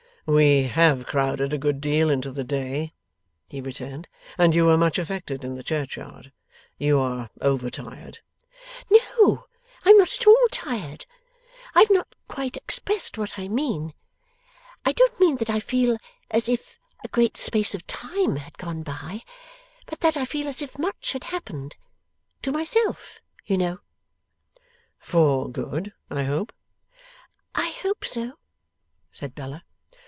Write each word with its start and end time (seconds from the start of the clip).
'We 0.27 0.63
have 0.67 1.07
crowded 1.07 1.51
a 1.51 1.57
good 1.57 1.81
deal 1.81 2.11
into 2.11 2.31
the 2.31 2.43
day,' 2.43 2.93
he 3.47 3.59
returned, 3.59 4.07
'and 4.37 4.53
you 4.53 4.65
were 4.67 4.77
much 4.77 4.99
affected 4.99 5.43
in 5.43 5.55
the 5.55 5.63
churchyard. 5.63 6.31
You 6.77 6.99
are 6.99 7.31
over 7.41 7.71
tired.' 7.71 8.19
'No, 8.91 9.45
I 9.83 9.89
am 9.89 9.97
not 9.97 10.13
at 10.13 10.27
all 10.27 10.47
tired. 10.51 11.07
I 11.73 11.79
have 11.79 11.89
not 11.89 12.07
quite 12.27 12.55
expressed 12.55 13.17
what 13.17 13.39
I 13.39 13.47
mean. 13.47 13.95
I 14.85 14.91
don't 14.91 15.19
mean 15.19 15.37
that 15.37 15.49
I 15.49 15.59
feel 15.59 15.97
as 16.29 16.47
if 16.47 16.77
a 17.03 17.07
great 17.07 17.35
space 17.35 17.73
of 17.73 17.87
time 17.87 18.35
had 18.35 18.59
gone 18.59 18.83
by, 18.83 19.23
but 19.87 20.01
that 20.01 20.15
I 20.15 20.25
feel 20.25 20.47
as 20.47 20.61
if 20.61 20.77
much 20.77 21.13
had 21.13 21.25
happened 21.25 21.75
to 22.43 22.51
myself, 22.51 23.19
you 23.47 23.57
know.' 23.57 23.79
'For 24.99 25.49
good, 25.49 25.93
I 26.11 26.25
hope?' 26.25 26.53
'I 27.55 27.71
hope 27.81 28.05
so,' 28.05 28.33
said 29.11 29.33
Bella. 29.33 29.63